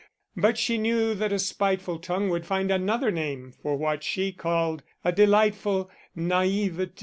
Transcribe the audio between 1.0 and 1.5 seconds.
that a